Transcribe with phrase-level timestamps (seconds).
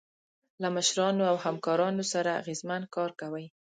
[0.61, 3.45] له مشرانو او همکارانو سره اغیزمن کار کوئ.